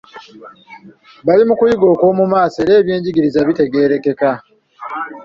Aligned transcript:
Bali 1.25 1.43
mu 1.47 1.53
kuyiga 1.59 1.85
okw'omu 1.93 2.23
maaso 2.33 2.57
era 2.61 2.73
ebyenjigiriza 2.81 3.39
bitegeerekeka. 3.47 4.31